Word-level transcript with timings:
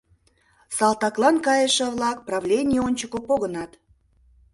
Салтаклан 0.77 1.35
кайыше-влак 1.45 2.17
правлений 2.27 2.81
ончыко 2.87 3.19
погынат. 3.27 3.71